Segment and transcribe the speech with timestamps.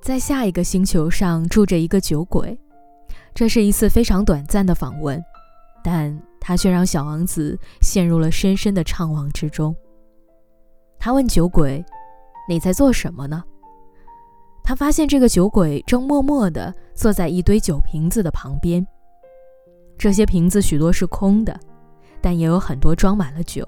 [0.00, 2.58] 在下一个星球上住着一个酒鬼，
[3.34, 5.22] 这是一次非常短暂的访问，
[5.84, 9.74] 但他却让小王子陷入了深深的怅惘之中。
[10.98, 11.84] 他问酒鬼
[12.48, 13.42] ：“你在做什么呢？”
[14.64, 18.86] 他发现这个酒鬼正默默地坐在一堆酒瓶子的旁边。
[19.96, 21.58] 这些瓶子许多是空的，
[22.20, 23.66] 但也有很多装满了酒。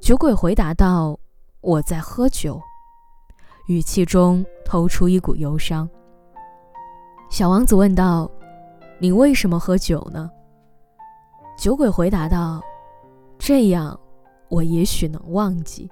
[0.00, 1.18] 酒鬼回答道
[1.60, 2.60] ：“我在喝酒。”
[3.66, 5.88] 语气中透出一股忧伤。
[7.30, 8.30] 小王子问道
[8.98, 10.30] ：“你为什么喝酒呢？”
[11.56, 12.60] 酒鬼回答道
[13.38, 13.98] ：“这样，
[14.48, 15.88] 我也许能忘记。”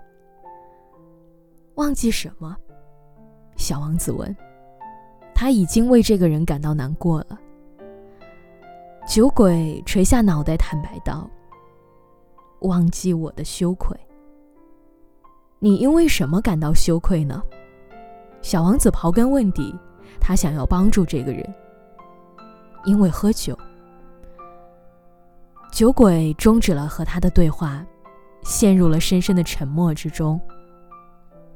[1.76, 2.56] 忘记什么？
[3.56, 4.34] 小王子问。
[5.34, 7.38] 他已经为这个人感到难过了。
[9.06, 11.30] 酒鬼垂下脑袋，坦白道
[12.62, 13.96] ：“忘记我的羞愧。”
[15.60, 17.40] 你因为什么感到羞愧呢？
[18.40, 19.74] 小王子刨根问底，
[20.20, 21.54] 他想要帮助这个人。
[22.84, 23.58] 因为喝酒。
[25.70, 27.84] 酒鬼终止了和他的对话，
[28.42, 30.40] 陷入了深深的沉默之中。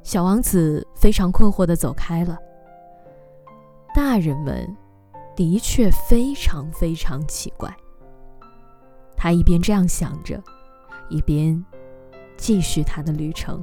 [0.03, 2.37] 小王子非常困惑地走开了。
[3.95, 4.69] 大人们
[5.37, 7.75] 的确非常非常奇怪。
[9.17, 10.43] 他一边这样想着，
[11.09, 11.65] 一边
[12.37, 13.63] 继续他的旅程。